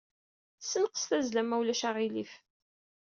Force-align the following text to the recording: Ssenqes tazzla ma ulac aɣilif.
Ssenqes 0.61 1.03
tazzla 1.09 1.43
ma 1.43 1.55
ulac 1.61 1.81
aɣilif. 1.89 2.31